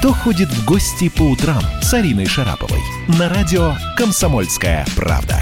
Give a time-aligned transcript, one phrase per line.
[0.00, 2.80] «Кто ходит в гости по утрам» с Ариной Шараповой
[3.18, 5.36] на радио «Комсомольская правда».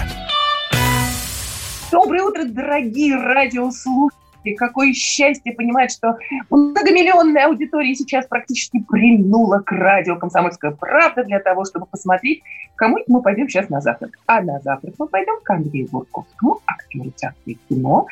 [1.92, 4.57] Доброе утро, дорогие радиослушатели.
[4.57, 6.18] Какое счастье понимать, что
[6.50, 12.43] многомиллионная аудитория сейчас практически прильнула к радио «Комсомольская правда» для того, чтобы посмотреть,
[12.75, 14.18] кому мы пойдем сейчас на завтрак.
[14.27, 18.09] А на завтрак мы пойдем к Андрею Бурковскому, актеру театра кино,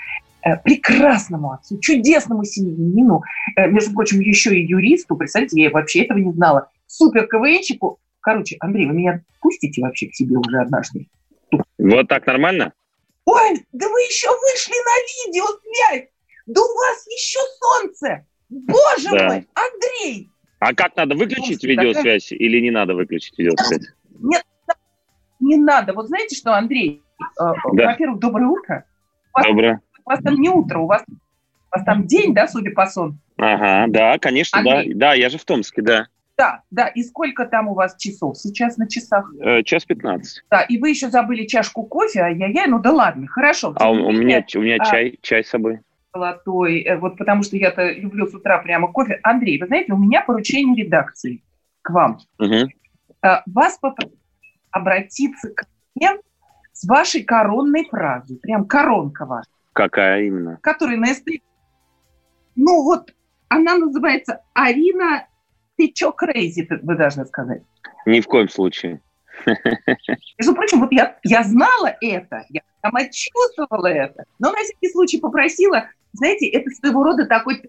[0.55, 3.23] прекрасному отцу, чудесному семьянину,
[3.57, 7.99] э, между прочим, еще и юристу, представляете, я вообще этого не знала, супер КВНчику.
[8.21, 11.09] Короче, Андрей, вы меня пустите вообще к себе уже однажды?
[11.79, 12.73] Вот так нормально?
[13.25, 16.11] Ой, да вы еще вышли на видеосвязь!
[16.47, 18.25] Да у вас еще солнце!
[18.49, 19.27] Боже да.
[19.27, 20.31] мой, Андрей!
[20.61, 22.39] А как надо выключить Слушайте, видеосвязь такая...
[22.39, 23.89] или не надо выключить видеосвязь?
[24.21, 24.43] Нет,
[25.41, 25.93] не надо.
[25.93, 27.03] Вот знаете что, Андрей?
[27.41, 27.87] Э, да.
[27.91, 28.85] Во-первых, доброе утро.
[29.45, 32.87] Доброе у вас там не утро, у вас, у вас там день, да, судя по
[32.87, 33.19] сон?
[33.37, 34.95] Ага, да, конечно, Андрей.
[34.95, 35.09] да.
[35.09, 36.07] Да, я же в Томске, да.
[36.39, 36.89] Да, да.
[36.89, 39.33] И сколько там у вас часов сейчас на часах?
[39.41, 40.43] Э, час пятнадцать.
[40.51, 43.75] Да, и вы еще забыли чашку кофе, ай-яй-яй, ну да ладно, хорошо.
[43.77, 45.81] А у, у меня, у меня а, чай, чай с собой.
[46.15, 49.19] Золотой, э, вот потому что я-то люблю с утра прямо кофе.
[49.23, 51.43] Андрей, вы знаете, у меня поручение редакции
[51.83, 52.19] к вам.
[52.39, 52.69] Угу.
[53.47, 54.17] Вас попросили
[54.71, 55.65] обратиться к
[55.95, 56.11] мне
[56.73, 59.49] с вашей коронной фразой, прям коронка ваша.
[59.77, 60.59] Какая именно?
[60.63, 61.29] Которая на СТ.
[62.55, 63.13] Ну вот,
[63.49, 65.27] она называется Арина,
[65.77, 67.61] ты чё крейзи, вы должны сказать.
[68.07, 69.03] Ни в коем случае.
[70.39, 75.21] Между прочим, вот я, я знала это, я сама чувствовала это, но на всякий случай
[75.21, 77.63] попросила, знаете, это своего рода такой...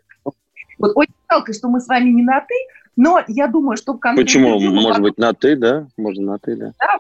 [0.80, 2.56] Вот очень жалко, что мы с вами не на «ты»,
[2.96, 4.22] но я думаю, что в конце...
[4.22, 4.58] Почему?
[4.60, 5.88] Может быть, на «ты», да?
[5.98, 6.72] Можно на «ты», да?
[6.80, 7.00] Да,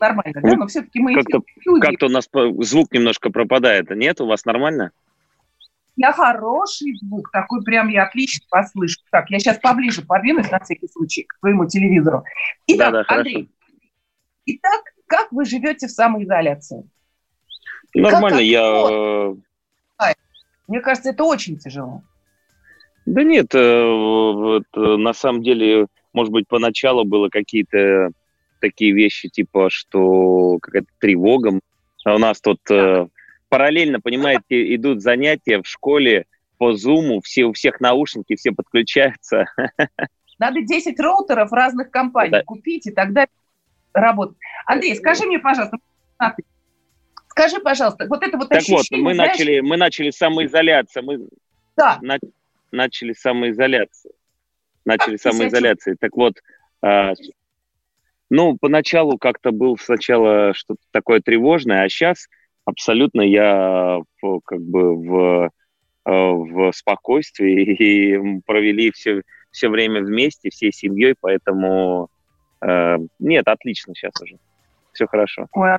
[0.00, 0.56] нормально, да?
[0.56, 1.86] Но все-таки мы как-то, люди.
[1.86, 2.28] Как-то у нас
[2.66, 3.90] звук немножко пропадает.
[3.90, 4.90] Нет, у вас нормально?
[5.96, 9.00] Я хороший звук, такой прям я отлично послышу.
[9.10, 12.24] Так, я сейчас поближе подвинусь на всякий случай к твоему телевизору.
[12.66, 13.48] Итак, да, да, Андрей,
[14.46, 16.88] итак, как вы живете в самоизоляции?
[17.94, 19.34] Нормально, как, я...
[20.66, 22.02] Мне кажется, это очень тяжело.
[23.06, 28.10] Да нет, э, вот, э, на самом деле, может быть, поначалу было какие-то
[28.64, 31.60] такие вещи, типа, что какая-то тревога.
[32.06, 33.06] А у нас тут э,
[33.50, 36.24] параллельно, понимаете, идут занятия в школе
[36.56, 39.44] по зуму, все, у всех наушники, все подключаются.
[40.38, 42.42] Надо 10 роутеров разных компаний да.
[42.42, 43.26] купить, и тогда
[43.92, 44.38] работать.
[44.64, 45.76] Андрей, скажи мне, пожалуйста,
[47.28, 48.82] скажи, пожалуйста, вот это вот так ощущение...
[48.82, 49.32] Так вот, мы, знаешь...
[49.32, 51.04] начали, мы начали самоизоляцию.
[51.04, 51.28] Мы
[51.76, 51.98] да.
[52.00, 52.18] на,
[52.72, 54.14] начали самоизоляцию.
[54.86, 55.96] Начали самоизоляцию.
[56.00, 56.34] Так вот,
[56.80, 57.12] а,
[58.30, 62.28] ну, поначалу как-то был сначала что-то такое тревожное, а сейчас
[62.64, 64.00] абсолютно я
[64.44, 65.50] как бы в, э,
[66.10, 72.08] в спокойствии и провели все, все время вместе, всей семьей, поэтому
[72.60, 74.38] э, нет, отлично сейчас уже.
[74.92, 75.46] Все хорошо.
[75.52, 75.78] Ой,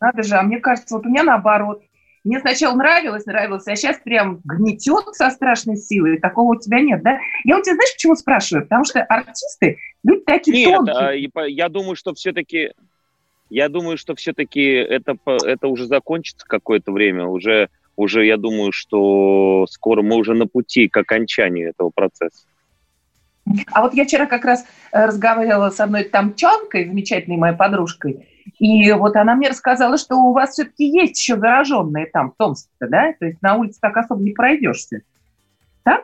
[0.00, 1.82] надо же, а мне кажется, вот у меня наоборот.
[2.28, 6.18] Мне сначала нравилось, нравилось, а сейчас прям гнетет со страшной силой.
[6.18, 7.18] Такого у тебя нет, да?
[7.44, 8.64] Я у тебя знаешь, почему спрашиваю?
[8.64, 11.30] Потому что артисты, люди такие нет, тонкие.
[11.34, 12.72] А, я думаю, что все-таки
[13.48, 17.24] я думаю, что все-таки это, это уже закончится какое-то время.
[17.24, 22.44] Уже, уже я думаю, что скоро мы уже на пути к окончанию этого процесса.
[23.72, 28.28] А вот я вчера как раз э, разговаривала с одной тамчанкой, замечательной моей подружкой,
[28.58, 32.70] и вот она мне рассказала, что у вас все-таки есть еще зараженные там в Томске,
[32.80, 33.12] да?
[33.18, 35.00] То есть на улице так особо не пройдешься.
[35.82, 36.02] Так?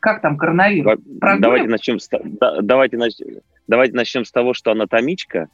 [0.00, 1.00] Как там коронавирус?
[1.06, 3.14] Давайте начнем, с, да, давайте, нач,
[3.66, 5.48] давайте начнем с того, что она томичка.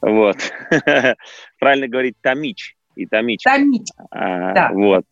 [0.00, 0.36] Вот.
[1.58, 3.50] Правильно говорить томич и томичка.
[3.50, 3.88] Томич.
[4.10, 4.70] А, да.
[4.72, 5.04] Вот.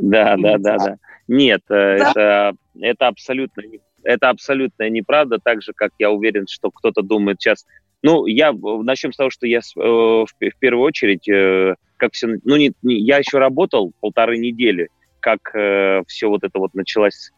[0.00, 0.96] Да, да, да, да.
[1.28, 2.10] Нет, э, да.
[2.10, 3.62] это, это абсолютно
[4.06, 7.66] это абсолютно неправда, так же, как я уверен, что кто-то думает сейчас
[8.06, 12.28] ну, я начнем с того, что я э, в, в первую очередь, э, как все,
[12.44, 17.32] ну, не, не, я еще работал полторы недели, как э, все вот это вот началось.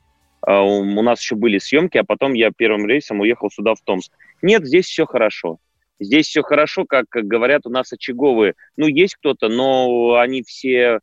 [0.46, 4.12] Э, у нас еще были съемки, а потом я первым рейсом уехал сюда, в Томск.
[4.42, 5.58] Нет, здесь все хорошо.
[5.98, 8.52] Здесь все хорошо, как говорят у нас очаговые.
[8.76, 11.00] Ну, есть кто-то, но они все,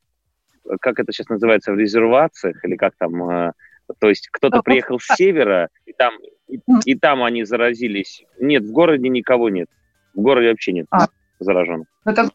[0.80, 3.52] как это сейчас называется, в резервациях, или как там, э,
[4.00, 6.14] то есть кто-то приехал с севера, и там
[6.48, 8.24] и, и там они заразились.
[8.40, 9.68] Нет, в городе никого нет.
[10.14, 11.08] В городе вообще нет а.
[11.40, 11.88] зараженных.
[12.06, 12.32] Ну, так,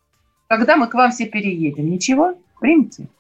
[0.48, 2.36] когда мы к вам все переедем, ничего?
[2.60, 3.06] Примите?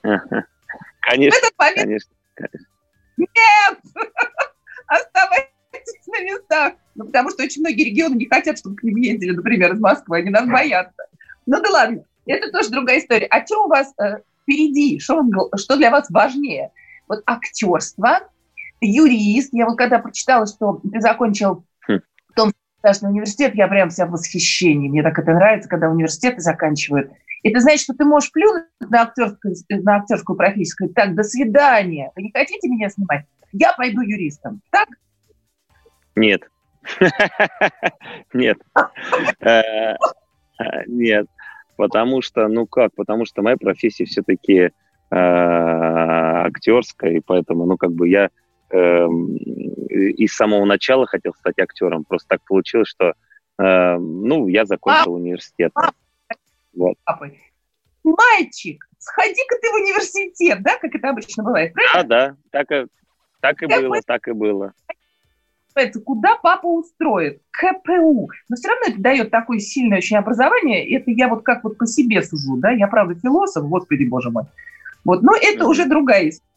[1.02, 2.66] Конечно, конечно, конечно.
[3.16, 3.78] Нет!
[4.86, 6.74] Оставайтесь на местах.
[6.94, 10.18] Ну, потому что очень многие регионы не хотят, чтобы к ним ездили, например, из Москвы.
[10.18, 11.02] Они нас боятся.
[11.46, 13.26] Ну да ладно, это тоже другая история.
[13.26, 14.98] А что у вас э, впереди?
[15.00, 15.22] Что,
[15.56, 16.70] что для вас важнее?
[17.08, 18.28] Вот актерство
[18.80, 19.50] юрист.
[19.52, 22.00] Я вот когда прочитала, что ты закончил хм.
[22.34, 24.88] Том государственный университет, я прям вся в восхищении.
[24.88, 27.10] Мне так это нравится, когда университеты заканчивают.
[27.42, 32.12] Это значит, что ты можешь плюнуть на актерскую, на актерскую профессию, сказать, так, до свидания,
[32.14, 33.24] вы не хотите меня снимать?
[33.52, 34.60] Я пойду юристом.
[34.70, 34.88] Так?
[36.16, 36.42] Нет.
[38.32, 38.58] Нет.
[39.40, 39.94] Э,
[40.86, 41.26] нет.
[41.76, 44.70] Потому что, ну как, потому что моя профессия все-таки э,
[45.10, 48.30] актерская, и поэтому, ну как бы я
[48.70, 52.04] эм, и с самого начала хотел стать актером.
[52.04, 53.14] Просто так получилось, что,
[53.58, 55.72] эм, ну, я закончил университет.
[56.74, 56.94] Вот.
[58.02, 62.02] Мальчик, сходи-ка ты в университет, да, как это обычно бывает, правильно?
[62.02, 62.86] Да, да, так и,
[63.40, 64.72] так и было, так и было.
[66.04, 67.40] Куда папа устроит?
[67.52, 68.30] КПУ.
[68.48, 70.88] Но все равно это дает такое сильное очень образование.
[70.96, 74.44] Это я вот как вот по себе сужу, да, я правда философ, господи боже мой.
[75.04, 76.49] Вот, но это уже другая история.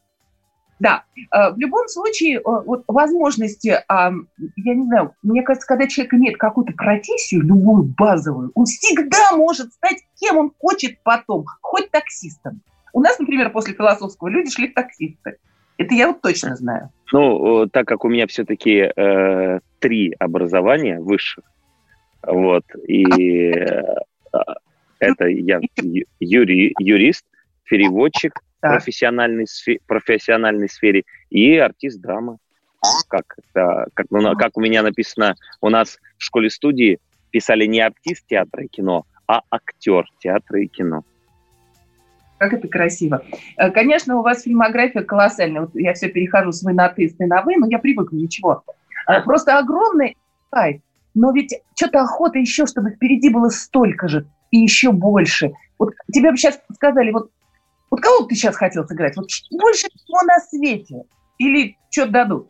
[0.83, 6.13] Да, э, в любом случае, э, вот возможности, я не знаю, мне кажется, когда человек
[6.13, 12.59] имеет какую-то профессию, любую базовую, он всегда может стать кем он хочет потом, хоть таксистом.
[12.91, 15.37] У нас, например, после философского люди шли в таксисты.
[15.77, 16.89] Это я вот точно знаю.
[17.13, 21.45] Ну, так как у меня все-таки э, три образования высших,
[22.27, 23.83] вот, и э,
[24.99, 25.61] это я
[26.19, 27.23] юри, юрист,
[27.63, 28.33] переводчик,
[28.69, 32.37] профессиональной, сфере, профессиональной сфере и артист драмы.
[33.07, 36.99] Как, да, как, ну, как у меня написано, у нас в школе-студии
[37.31, 41.03] писали не артист театра и кино, а актер театра и кино.
[42.39, 43.23] Как это красиво.
[43.57, 45.61] Э, конечно, у вас фильмография колоссальная.
[45.61, 48.17] Вот я все перехожу с вы на ты, с ты на вы, но я привыкла,
[48.17, 48.63] ничего.
[49.07, 50.17] Э, просто огромный
[50.49, 50.81] кайф.
[51.13, 55.53] Но ведь что-то охота еще, чтобы впереди было столько же и еще больше.
[55.79, 57.31] Вот тебе бы сейчас сказали, вот
[57.93, 59.15] вот кого бы ты сейчас хотел сыграть?
[59.15, 61.03] Вот больше всего на свете?
[61.37, 62.49] Или что-то дадут?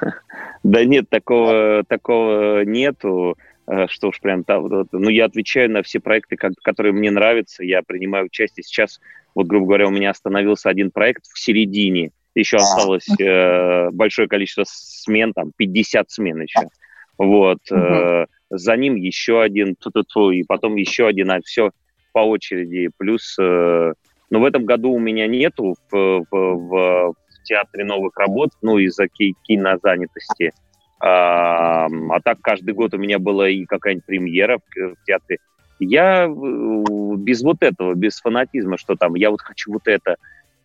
[0.62, 4.68] Да нет, такого, такого нету, э, что уж прям там.
[4.92, 8.62] Ну, я отвечаю на все проекты, которые мне нравятся, я принимаю участие.
[8.62, 9.00] Сейчас,
[9.34, 14.64] вот, грубо говоря, у меня остановился один проект в середине, еще осталось э, большое количество
[14.66, 16.68] смен, там 50 смен еще.
[17.16, 17.60] Вот.
[17.70, 21.70] Э, за ним еще один, ту -ту -ту, и потом еще один, а все
[22.12, 22.90] по очереди.
[22.96, 23.92] Плюс, э,
[24.30, 28.78] ну, в этом году у меня нету в, в, в, в театре новых работ, ну,
[28.78, 30.52] из-за кинозанятости.
[31.00, 35.38] А, а так каждый год у меня была и какая-нибудь премьера в, в театре.
[35.78, 40.16] Я э, без вот этого, без фанатизма, что там, я вот хочу вот это.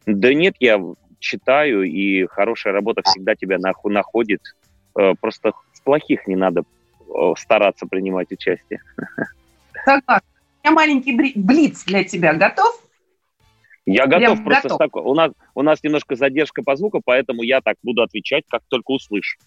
[0.05, 0.79] Да нет, я
[1.19, 4.41] читаю, и хорошая работа всегда тебя находит.
[4.97, 6.63] Э, просто в плохих не надо
[7.37, 8.81] стараться принимать участие.
[9.85, 10.34] Согласна
[10.65, 12.33] меня маленький блиц для тебя.
[12.33, 12.81] Готов?
[13.85, 14.77] Я готов, Прям просто готов.
[14.79, 18.63] Так, у, нас, у нас немножко задержка по звуку, поэтому я так буду отвечать, как
[18.67, 19.37] только услышу.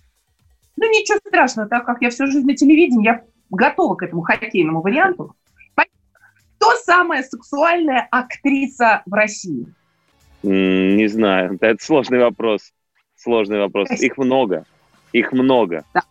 [0.76, 4.80] Ну, ничего страшного, так как я всю жизнь на телевидении, я готова к этому хоккейному
[4.80, 5.34] варианту.
[5.74, 9.66] Кто самая сексуальная актриса в России?
[10.42, 12.72] Не знаю, это сложный вопрос.
[13.16, 13.90] Сложный вопрос.
[13.90, 14.64] Их много.
[15.12, 15.84] Их много.
[15.94, 16.02] Да.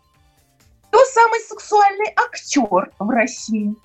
[0.89, 3.75] Кто самый сексуальный актер в России?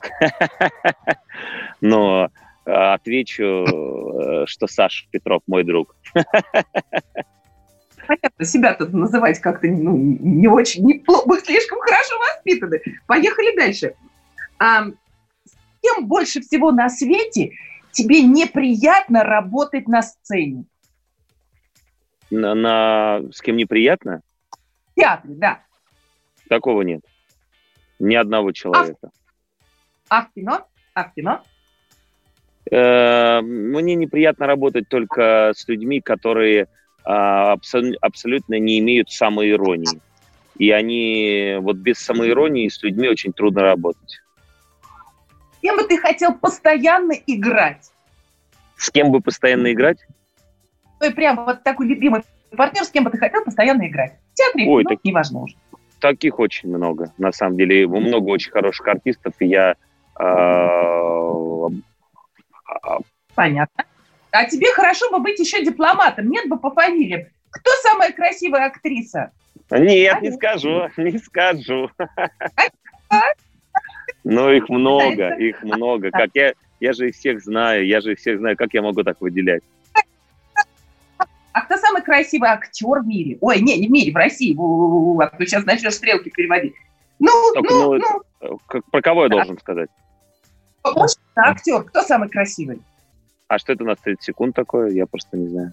[1.80, 2.30] Но
[2.64, 5.94] э, отвечу, э, что Саша Петров мой друг.
[8.06, 12.80] Понятно, себя тут называть как-то ну, не очень, не, мы слишком хорошо воспитаны.
[13.06, 13.94] Поехали дальше.
[14.58, 14.86] А,
[15.44, 17.52] с кем больше всего на свете
[17.92, 20.64] тебе неприятно работать на сцене?
[22.30, 23.20] На, на...
[23.30, 24.22] С кем неприятно?
[24.92, 25.60] В театре, да.
[26.48, 27.02] Такого нет.
[27.98, 28.98] Ни одного человека.
[29.02, 29.08] А
[30.08, 30.32] А в
[31.14, 31.42] кино?
[32.70, 36.68] Э, мне неприятно работать только с людьми, которые
[37.04, 40.00] а, абсолютно не имеют самоиронии.
[40.58, 44.20] И они вот без самоиронии с людьми очень трудно работать.
[45.56, 47.90] С кем бы ты хотел постоянно играть?
[48.76, 50.06] С кем бы постоянно играть?
[51.00, 52.22] Ну и прям вот такой любимый
[52.54, 54.18] партнер, с кем бы ты хотел постоянно играть?
[54.32, 54.98] В театре, Ой, ну, так...
[55.02, 55.56] неважно уже.
[56.00, 57.86] Таких очень много, на самом деле.
[57.88, 59.76] Много очень хороших артистов, и я
[63.34, 63.84] Понятно.
[64.30, 67.26] А тебе хорошо бы быть еще дипломатом, нет бы по фамилиям.
[67.50, 69.30] Кто самая красивая актриса?
[69.70, 70.20] Нет, а?
[70.22, 71.90] не скажу, не скажу.
[74.24, 76.10] Но их много, их много.
[76.10, 78.56] Как я, я же их всех знаю, я же их всех знаю.
[78.56, 79.62] Как я могу так выделять?
[81.52, 83.38] А кто самый красивый актер в мире?
[83.40, 84.54] Ой, не, не в мире, в России.
[85.22, 86.74] А то сейчас начнешь стрелки переводить.
[87.18, 88.80] Ну, Только, ну, ну, ну.
[88.92, 89.88] Про кого я должен сказать?
[90.94, 92.82] Мужчина, актер, кто самый красивый?
[93.48, 94.90] А что это у нас 30 секунд такое?
[94.90, 95.72] Я просто не знаю.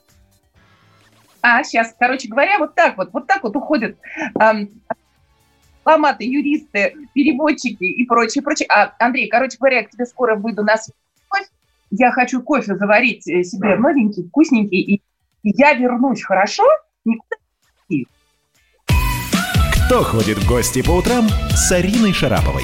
[1.41, 3.97] А, сейчас, короче говоря, вот так вот, вот так вот уходят
[4.39, 4.81] эм,
[5.77, 8.67] дипломаты, юристы, переводчики и прочее, прочее.
[8.69, 10.95] А, Андрей, короче говоря, я к тебе скоро выйду на связь.
[11.91, 15.01] Я хочу кофе заварить э, себе новенький, вкусненький, и
[15.43, 16.63] я вернусь, хорошо?
[17.05, 17.37] Никуда
[17.89, 18.07] не
[19.85, 22.63] Кто ходит в гости по утрам с Ариной Шараповой?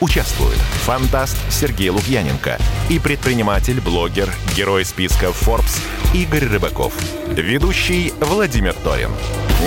[0.00, 5.80] Участвуют фантаст Сергей Лукьяненко и предприниматель, блогер, герой списка Forbes
[6.14, 6.94] Игорь Рыбаков.
[7.26, 9.10] Ведущий Владимир Торин.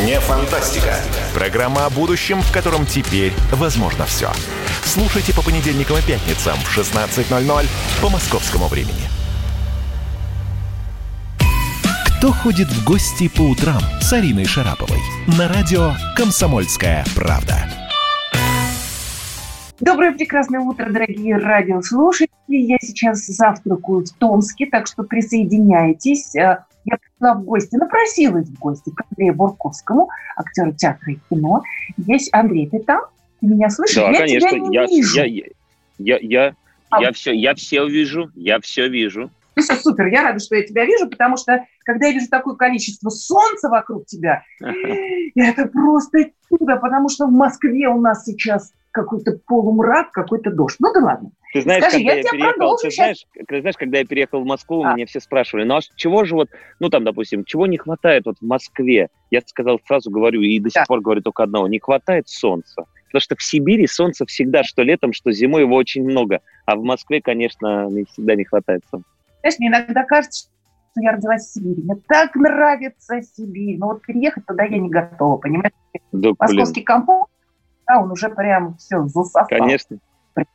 [0.06, 0.96] Не фантастика.
[1.34, 4.32] Программа о будущем, в котором теперь возможно все.
[4.86, 7.68] Слушайте по понедельникам и пятницам в 16.00
[8.02, 9.10] по московскому времени.
[12.18, 15.00] Кто ходит в гости по утрам с Ариной Шараповой?
[15.28, 17.81] На радио «Комсомольская правда».
[19.82, 22.30] Доброе прекрасное утро, дорогие радиослушатели.
[22.48, 26.36] Я сейчас завтракаю в Томске, так что присоединяйтесь.
[26.36, 31.64] Э, я пришла в гости, напросилась в гости к Андрею Бурковскому, актеру театра и кино.
[31.98, 33.02] Есть Андрей, ты там?
[33.40, 33.96] Ты меня слышишь?
[33.96, 34.50] Да, я конечно.
[34.50, 35.16] Тебя не я, вижу.
[35.16, 35.46] Я, я,
[35.98, 36.56] я, я,
[36.92, 37.02] а...
[37.02, 39.32] я, все, я все вижу, я все вижу.
[39.56, 42.54] Ну все, супер, я рада, что я тебя вижу, потому что когда я вижу такое
[42.54, 44.44] количество солнца вокруг тебя,
[45.36, 50.78] это просто чудо, потому что в Москве у нас сейчас какой-то полумрак, какой-то дождь.
[50.80, 51.32] Ну да ладно.
[51.54, 54.46] Ты знаешь, Скажи, когда я, я переехал, ты знаешь, ты знаешь, когда я переехал в
[54.46, 54.94] Москву, а.
[54.94, 58.38] меня все спрашивали, ну а чего же вот, ну там, допустим, чего не хватает вот
[58.40, 59.10] в Москве?
[59.32, 60.86] Я сказал фразу, говорю, и до сих да.
[60.88, 62.86] пор говорю только одного, не хватает солнца.
[63.08, 66.40] Потому что в Сибири солнца всегда, что летом, что зимой его очень много.
[66.66, 69.10] А в Москве, конечно, не всегда не хватает солнца.
[69.42, 70.48] Знаешь, мне иногда кажется,
[70.92, 71.84] что я родилась в Сибири.
[71.84, 73.78] Мне так нравится Сибирь.
[73.78, 75.74] Но вот переехать туда я не готова, понимаешь?
[76.14, 76.86] Да, Московский блин.
[76.86, 77.28] компот
[77.92, 79.48] да, он уже прям все засосал.
[79.48, 79.98] Конечно,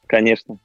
[0.06, 0.58] конечно.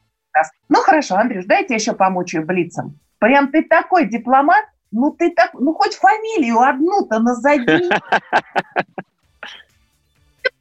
[0.70, 2.98] Ну хорошо, Андрюш, дайте еще помучаю блицем.
[3.20, 7.66] Прям ты такой дипломат, ну ты так, ну хоть фамилию одну-то назови.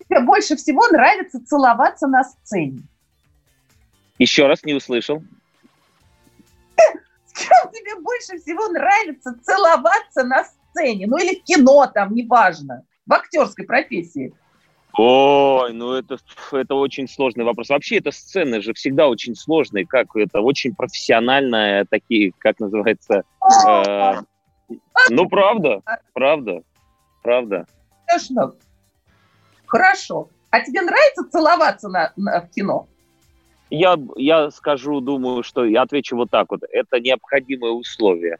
[0.08, 2.82] Тебе больше всего нравится целоваться на сцене.
[4.18, 5.22] Еще раз не услышал.
[7.26, 11.06] С кем тебе больше всего нравится целоваться на сцене?
[11.06, 12.84] Ну или в кино там, неважно.
[13.06, 14.34] В актерской профессии.
[14.94, 16.18] Ой, ну это,
[16.52, 17.68] это очень сложный вопрос.
[17.68, 23.22] Вообще, это сцены же всегда очень сложные, как это очень профессиональные такие, как называется.
[23.66, 24.20] Э,
[25.10, 25.82] ну, правда,
[26.12, 26.62] правда,
[27.22, 27.66] правда.
[28.06, 28.54] Конечно.
[29.66, 30.28] Хорошо.
[30.50, 32.88] А тебе нравится целоваться на, на, в кино?
[33.70, 36.62] Я, я скажу, думаю, что я отвечу вот так вот.
[36.68, 38.38] Это необходимое условие.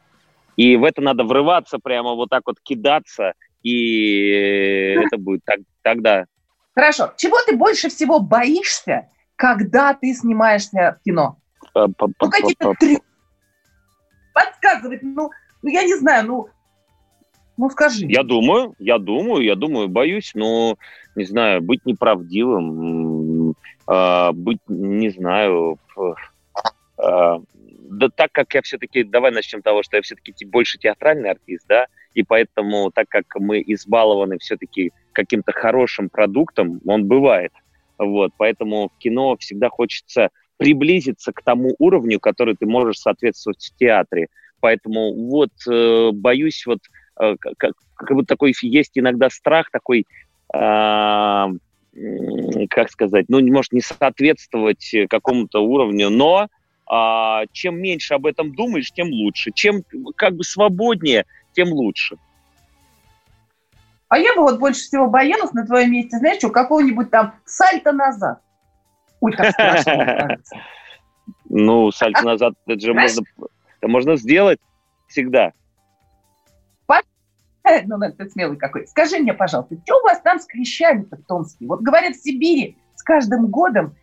[0.57, 6.25] И в это надо врываться, прямо вот так вот кидаться, и это будет так, тогда
[6.73, 7.13] Хорошо.
[7.17, 11.37] Чего ты больше всего боишься, когда ты снимаешься в кино?
[11.75, 12.99] Ну, какие-то три...
[14.33, 15.29] Подсказывать, ну,
[15.61, 16.49] ну, я не знаю, ну,
[17.57, 18.05] ну, скажи.
[18.07, 20.77] Я думаю, я думаю, я думаю, боюсь, но,
[21.15, 23.55] не знаю, быть неправдивым,
[23.87, 25.77] э, быть, не знаю,
[26.97, 27.39] э,
[27.91, 31.65] да так как я все-таки, давай начнем с того, что я все-таки больше театральный артист,
[31.67, 37.51] да, и поэтому, так как мы избалованы все-таки каким-то хорошим продуктом, он бывает.
[37.97, 43.77] Вот, поэтому в кино всегда хочется приблизиться к тому уровню, который ты можешь соответствовать в
[43.77, 44.27] театре.
[44.59, 46.79] Поэтому вот э, боюсь, вот
[47.19, 50.05] э, как, как будто такой есть иногда страх такой,
[50.53, 51.47] э,
[52.69, 56.47] как сказать, ну, может не соответствовать какому-то уровню, но
[56.91, 59.51] э, чем меньше об этом думаешь, тем лучше.
[59.53, 59.83] Чем
[60.15, 62.17] как бы свободнее, тем лучше.
[64.11, 67.93] А я бы вот больше всего боялась на твоем месте, знаешь, что, какого-нибудь там сальто
[67.93, 68.41] назад.
[69.21, 70.37] Ой, как страшно,
[71.45, 73.23] Ну, сальто назад, это же можно,
[73.79, 74.59] это можно сделать
[75.07, 75.53] всегда.
[77.85, 78.85] Ну, это смелый какой.
[78.85, 81.65] Скажи мне, пожалуйста, что у вас там с клещами-то в Томске?
[81.67, 83.95] Вот говорят, в Сибири с каждым годом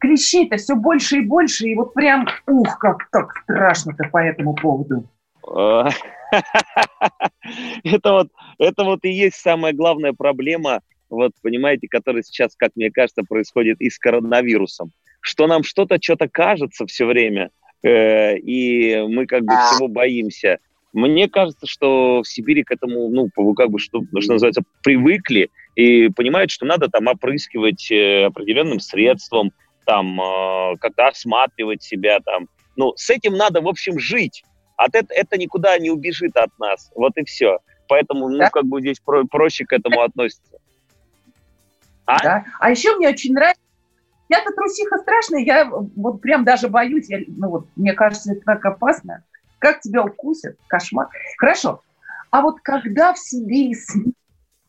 [0.00, 5.04] клещей-то все больше и больше, и вот прям, ух, как так страшно-то по этому поводу.
[7.84, 8.28] Это вот,
[8.58, 10.80] это вот и есть самая главная проблема,
[11.10, 14.92] вот понимаете, которая сейчас, как мне кажется, происходит и с коронавирусом.
[15.20, 17.50] Что нам что-то, что-то кажется все время,
[17.82, 20.58] э, и мы как бы всего боимся.
[20.92, 26.08] Мне кажется, что в Сибири к этому, ну, как бы, что, что называется, привыкли и
[26.10, 29.52] понимают, что надо там опрыскивать э, определенным средством,
[29.86, 34.44] там, э, как-то осматривать себя, там, Ну, с этим надо, в общем, жить.
[34.84, 36.90] От это, это никуда не убежит от нас.
[36.94, 37.58] Вот и все.
[37.88, 38.50] Поэтому, ну, да?
[38.50, 40.58] как бы здесь про, проще к этому относиться.
[42.06, 42.22] А?
[42.22, 42.44] Да.
[42.58, 43.62] а еще мне очень нравится,
[44.28, 48.64] я-то трусиха страшная, я вот прям даже боюсь, я, ну вот, мне кажется, это так
[48.64, 49.24] опасно.
[49.58, 50.56] Как тебя укусят?
[50.66, 51.08] Кошмар.
[51.38, 51.82] Хорошо.
[52.30, 53.76] А вот когда в Сибири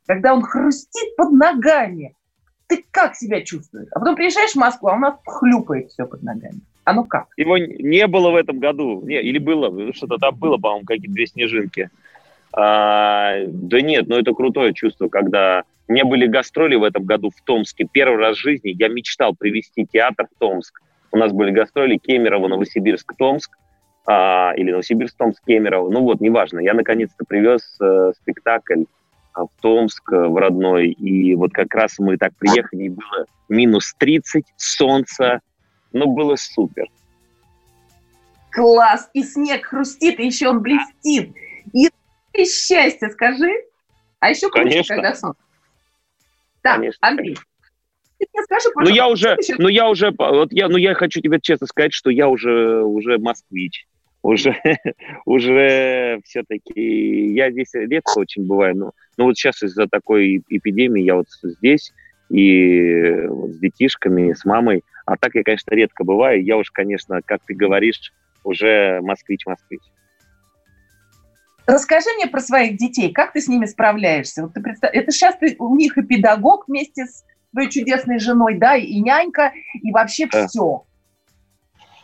[0.05, 2.15] когда он хрустит под ногами,
[2.67, 3.87] ты как себя чувствуешь?
[3.91, 6.61] А потом приезжаешь в Москву, а у нас хлюпает все под ногами.
[6.85, 7.27] А ну как?
[7.37, 9.01] Его не было в этом году.
[9.05, 11.89] Не, или было, что-то там было, по-моему, какие-то две снежинки.
[12.55, 15.63] А, да нет, ну это крутое чувство, когда...
[15.87, 17.85] У меня были гастроли в этом году в Томске.
[17.91, 20.81] Первый раз в жизни я мечтал привести театр в Томск.
[21.11, 23.51] У нас были гастроли Кемерово, Новосибирск, Томск.
[24.05, 25.89] А, или Новосибирск, Томск, Кемерово.
[25.89, 26.59] Ну вот, неважно.
[26.59, 28.83] Я наконец-то привез э, спектакль
[29.33, 30.87] а, в Томск, э, в родной.
[30.87, 35.41] И вот как раз мы так приехали, и было минус 30, солнце.
[35.93, 36.87] Ну, было супер.
[38.51, 39.09] Класс!
[39.13, 41.35] И снег хрустит, и еще он блестит.
[41.73, 41.89] И
[42.33, 43.51] и счастье, скажи.
[44.19, 44.95] А еще круче, Конечно.
[44.95, 45.39] когда солнце.
[46.61, 47.07] Так, Конечно.
[47.07, 47.37] Андрей,
[48.45, 51.93] скажи, Ну я уже, ну я уже, вот я, ну я хочу тебе честно сказать,
[51.93, 53.85] что я уже, уже москвич.
[54.21, 54.55] Уже,
[55.25, 61.15] уже все-таки, я здесь редко очень бываю, но, но вот сейчас из-за такой эпидемии я
[61.15, 61.91] вот здесь
[62.33, 67.21] и вот с детишками, с мамой, а так я, конечно, редко бываю, я уж, конечно,
[67.23, 68.11] как ты говоришь,
[68.43, 69.81] уже москвич-москвич.
[71.67, 74.43] Расскажи мне про своих детей, как ты с ними справляешься?
[74.43, 78.57] Вот ты представь, это сейчас ты, у них и педагог вместе с твоей чудесной женой,
[78.57, 80.47] да, и нянька, и вообще да.
[80.47, 80.83] все.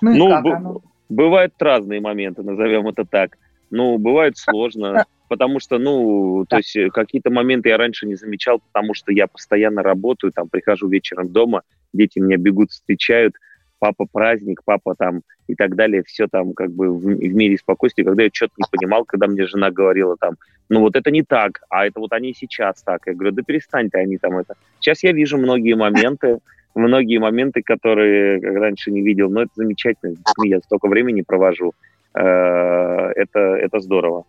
[0.02, 0.82] Ну, ну как б- оно?
[1.10, 3.36] бывают разные моменты, назовем это так.
[3.72, 8.62] Ну, бывает сложно, потому что, ну, то есть э, какие-то моменты я раньше не замечал,
[8.72, 11.62] потому что я постоянно работаю, там, прихожу вечером дома,
[11.94, 13.36] дети меня бегут, встречают–
[13.80, 18.04] папа праздник, папа там и так далее, все там как бы в, в мире спокойствия,
[18.04, 20.36] когда я что-то не понимал, когда мне жена говорила там,
[20.68, 23.08] ну вот это не так, а это вот они сейчас так.
[23.08, 24.54] Я говорю, да перестань ты, они там это.
[24.80, 26.40] Сейчас я вижу многие моменты,
[26.76, 31.74] многие моменты, которые раньше не видел, но это замечательно, с детьми я столько времени провожу,
[32.14, 34.26] это, это здорово.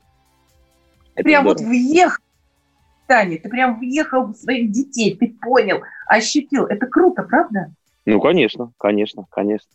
[1.15, 1.59] Это прям здорово.
[1.59, 2.23] вот въехал,
[3.07, 7.73] Таня, ты прям въехал в своих детей, ты понял, ощутил, это круто, правда?
[8.07, 9.71] Ну, конечно, конечно, конечно.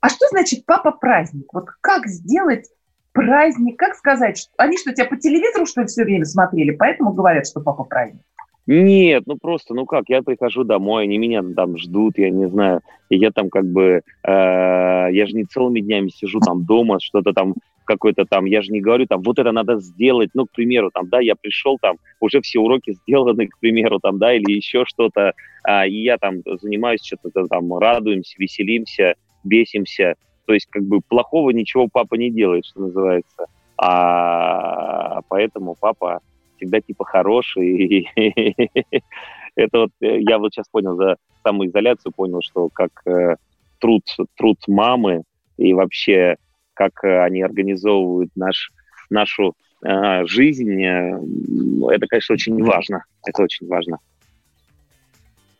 [0.00, 1.46] А что значит папа праздник?
[1.52, 2.68] Вот как сделать
[3.12, 7.46] праздник, как сказать, они что, тебя по телевизору, что ли, все время смотрели, поэтому говорят,
[7.46, 8.22] что папа праздник?
[8.66, 12.80] Нет, ну просто, ну как, я прихожу домой, они меня там ждут, я не знаю,
[13.10, 14.28] и я там как бы, э,
[15.12, 18.80] я же не целыми днями сижу там дома, что-то там какой-то там, я же не
[18.80, 22.40] говорю там, вот это надо сделать, ну, к примеру, там, да, я пришел там, уже
[22.40, 25.32] все уроки сделаны, к примеру, там, да, или еще что-то,
[25.64, 30.14] а, и я там занимаюсь что-то там, радуемся, веселимся, бесимся,
[30.46, 33.46] то есть как бы плохого ничего папа не делает, что называется,
[33.76, 36.20] а поэтому папа
[36.62, 38.08] всегда типа хороший.
[39.54, 43.36] Это вот э, я вот сейчас понял за самоизоляцию, понял, что как э,
[43.80, 44.04] труд,
[44.36, 45.22] труд мамы
[45.58, 46.36] и вообще
[46.74, 48.70] как э, они организовывают наш,
[49.10, 53.04] нашу э, жизнь, это, конечно, очень важно.
[53.26, 53.98] Это очень важно.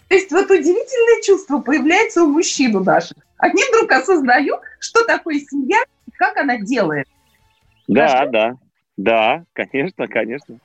[0.08, 3.16] То есть вот удивительное чувство появляется у мужчин у наших.
[3.38, 7.08] Они вдруг осознают, что такое семья и как она делает.
[7.88, 8.54] Да, да,
[8.96, 10.58] да, конечно, конечно.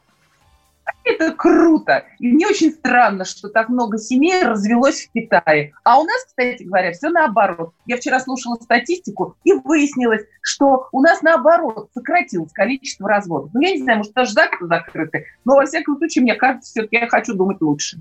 [1.04, 2.06] Это круто.
[2.20, 5.74] И мне очень странно, что так много семей развелось в Китае.
[5.84, 7.74] А у нас, кстати говоря, все наоборот.
[7.86, 13.52] Я вчера слушала статистику, и выяснилось, что у нас наоборот сократилось количество разводов.
[13.54, 15.26] Ну, я не знаю, может, даже закрыты закрыты.
[15.46, 17.98] Но, во всяком случае, мне кажется, все-таки я хочу думать лучше.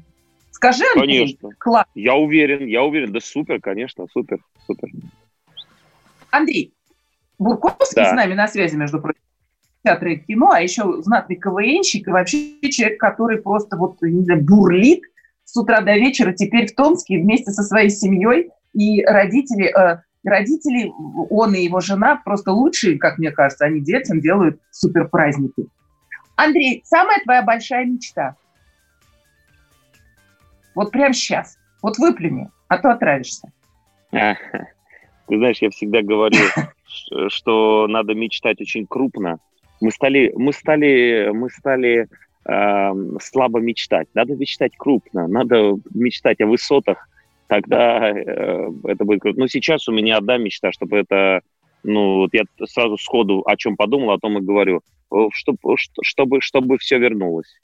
[0.51, 1.51] Скажи, Андрей, конечно.
[1.59, 1.87] класс.
[1.95, 3.13] Я уверен, я уверен.
[3.13, 4.89] Да супер, конечно, супер, супер.
[6.31, 6.73] Андрей,
[7.39, 8.11] Бурковский да.
[8.11, 9.21] с нами на связи, между прочим
[9.87, 15.03] театра и кино, а еще знатный КВНщик и вообще человек, который просто вот знаю, бурлит
[15.45, 18.51] с утра до вечера теперь в Томске вместе со своей семьей.
[18.75, 20.93] И родители, э, родители,
[21.31, 25.69] он и его жена просто лучшие, как мне кажется, они детям делают супер праздники.
[26.35, 28.35] Андрей, самая твоя большая мечта?
[30.75, 31.57] Вот прямо сейчас.
[31.81, 33.51] Вот выплюни, а то отравишься.
[34.11, 36.39] Ты знаешь, я всегда говорю,
[37.29, 39.39] что надо мечтать очень крупно,
[39.81, 42.09] мы стали, мы стали, мы стали
[42.49, 44.09] э, слабо мечтать.
[44.15, 47.09] Надо мечтать крупно, надо мечтать о высотах.
[47.47, 49.39] Тогда э, это будет круто.
[49.39, 51.41] Ну, сейчас у меня одна мечта, чтобы это,
[51.83, 54.81] ну, вот я сразу сходу о чем подумал, о том и говорю,
[55.33, 57.55] чтобы, чтобы, чтобы все вернулось.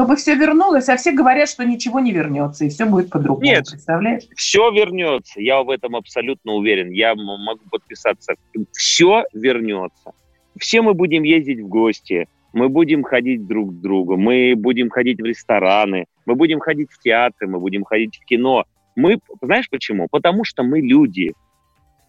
[0.00, 3.44] Чтобы все вернулось, а все говорят, что ничего не вернется, и все будет по-другому.
[3.44, 4.22] Нет, представляешь?
[4.34, 6.90] Все вернется, я в этом абсолютно уверен.
[6.90, 8.32] Я могу подписаться.
[8.72, 10.12] Все вернется.
[10.58, 15.20] Все мы будем ездить в гости, мы будем ходить друг к другу, мы будем ходить
[15.20, 18.64] в рестораны, мы будем ходить в театры, мы будем ходить в кино.
[18.96, 20.08] Мы, знаешь почему?
[20.10, 21.34] Потому что мы люди.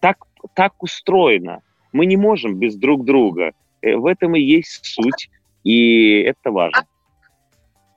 [0.00, 0.16] Так,
[0.54, 1.60] так устроено.
[1.92, 3.52] Мы не можем без друг друга.
[3.82, 5.28] Э, в этом и есть суть,
[5.62, 6.86] и это важно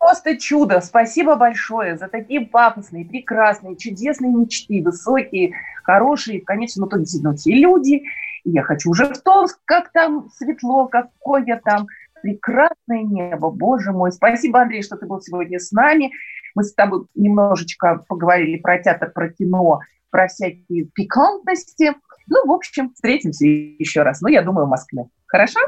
[0.05, 0.81] просто чудо.
[0.81, 7.51] Спасибо большое за такие пафосные, прекрасные, чудесные мечты, высокие, хорошие, конечно, ну, то действительно все
[7.51, 8.03] люди.
[8.43, 11.87] И я хочу уже в Томск, как там светло, какое там
[12.21, 14.11] прекрасное небо, боже мой.
[14.11, 16.11] Спасибо, Андрей, что ты был сегодня с нами.
[16.53, 19.79] Мы с тобой немножечко поговорили про театр, про кино,
[20.11, 21.95] про всякие пикантности.
[22.27, 24.21] Ну, в общем, встретимся еще раз.
[24.21, 25.05] Ну, я думаю, в Москве.
[25.25, 25.59] Хорошо?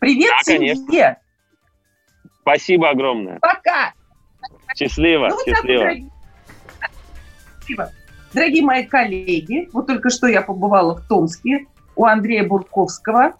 [0.00, 1.16] Привет да, семье!
[2.46, 3.40] Спасибо огромное.
[3.40, 3.92] Пока.
[4.76, 5.82] Счастливо, ну, счастливо.
[5.82, 6.10] Дорогие...
[8.32, 13.32] дорогие мои коллеги, вот только что я побывала в Томске у Андрея Бурковского.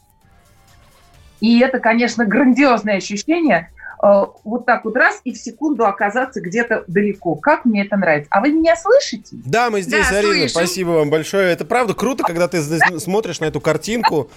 [1.41, 3.71] И это, конечно, грандиозное ощущение
[4.03, 7.37] э, вот так вот раз и в секунду оказаться где-то далеко.
[7.37, 8.29] Как мне это нравится.
[8.33, 9.37] А вы меня слышите?
[9.45, 10.33] Да, мы здесь, да, Арина.
[10.33, 10.49] Слышим.
[10.49, 11.53] Спасибо вам большое.
[11.53, 12.61] Это правда круто, когда ты
[12.99, 14.31] смотришь на эту картинку,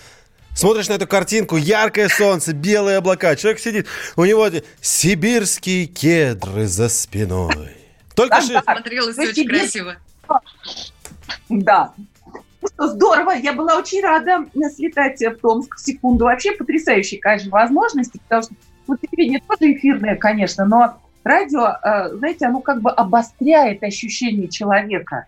[0.54, 3.36] Смотришь на эту картинку, яркое солнце, белые облака.
[3.36, 4.48] Человек сидит, у него
[4.82, 7.78] сибирские кедры за спиной.
[8.16, 8.62] Только что...
[8.62, 9.96] Смотрелось очень красиво.
[11.48, 11.94] Да.
[12.62, 13.32] Ну что, здорово.
[13.32, 16.26] Я была очень рада слетать в Томск в секунду.
[16.26, 18.54] Вообще потрясающие, конечно, возможности, потому что
[18.88, 25.28] ну, телевидение тоже эфирное, конечно, но радио, э, знаете, оно как бы обостряет ощущение человека.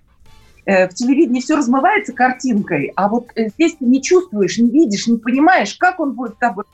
[0.65, 5.07] Э, в телевидении все размывается картинкой, а вот э, здесь ты не чувствуешь, не видишь,
[5.07, 6.65] не понимаешь, как он будет с тобой,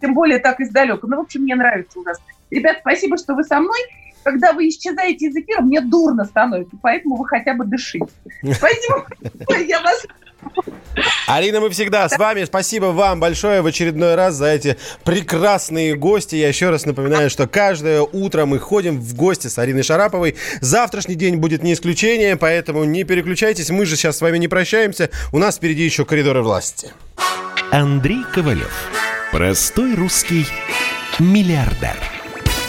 [0.00, 1.06] тем более так издалека.
[1.06, 2.18] Ну, в общем, мне нравится у нас.
[2.50, 3.78] Ребят, спасибо, что вы со мной.
[4.22, 8.06] Когда вы исчезаете из эфира, мне дурно становится, поэтому вы хотя бы дышите.
[8.42, 9.06] Спасибо,
[9.66, 10.06] я вас
[11.26, 12.44] Арина, мы всегда с вами.
[12.44, 16.34] Спасибо вам большое в очередной раз за эти прекрасные гости.
[16.34, 20.36] Я еще раз напоминаю, что каждое утро мы ходим в гости с Ариной Шараповой.
[20.60, 23.70] Завтрашний день будет не исключением, поэтому не переключайтесь.
[23.70, 25.10] Мы же сейчас с вами не прощаемся.
[25.32, 26.90] У нас впереди еще коридоры власти.
[27.70, 28.72] Андрей Ковалев.
[29.30, 30.46] Простой русский
[31.20, 32.19] миллиардер.